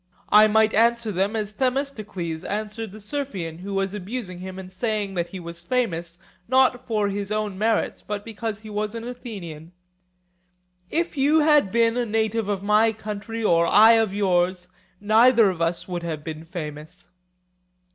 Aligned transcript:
I 0.31 0.47
might 0.47 0.73
answer 0.73 1.11
them 1.11 1.35
as 1.35 1.51
Themistocles 1.51 2.43
answered 2.45 2.91
the 2.91 2.97
Seriphian 2.99 3.59
who 3.59 3.75
was 3.75 3.93
abusing 3.93 4.39
him 4.39 4.57
and 4.57 4.71
saying 4.71 5.13
that 5.13 5.27
he 5.27 5.39
was 5.39 5.61
famous, 5.61 6.17
not 6.47 6.87
for 6.87 7.09
his 7.09 7.31
own 7.31 7.55
merits 7.55 8.01
but 8.01 8.25
because 8.25 8.61
he 8.61 8.69
was 8.71 8.95
an 8.95 9.07
Athenian: 9.07 9.73
'If 10.89 11.17
you 11.17 11.41
had 11.41 11.71
been 11.71 11.97
a 11.97 12.05
native 12.07 12.49
of 12.49 12.63
my 12.63 12.91
country 12.93 13.43
or 13.43 13.67
I 13.67 13.91
of 13.91 14.11
yours, 14.11 14.67
neither 14.99 15.51
of 15.51 15.61
us 15.61 15.87
would 15.87 16.01
have 16.01 16.23
been 16.23 16.45
famous. 16.45 17.07